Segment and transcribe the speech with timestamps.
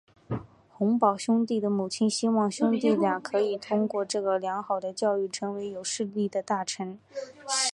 [0.67, 6.97] 洪堡兄弟的母亲希望兄弟俩可以通过这个良好的教育成为有势力的大臣。